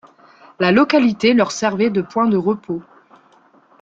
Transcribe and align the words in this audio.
La 0.59 0.71
localité 0.71 1.35
leur 1.35 1.51
servait 1.51 1.91
de 1.91 2.01
point 2.01 2.27
de 2.27 2.35
repos. 2.35 2.81